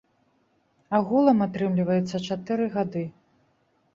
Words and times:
Агулам 0.99 1.43
атрымліваецца 1.47 2.21
чатыры 2.27 2.65
гады. 2.79 3.03